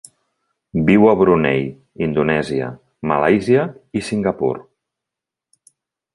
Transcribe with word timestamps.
Viu 0.87 1.03
a 1.09 1.11
Brunei, 1.19 1.61
Indonèsia, 2.05 2.71
Malàisia 3.13 3.67
i 4.01 4.05
Singapur. 4.09 4.53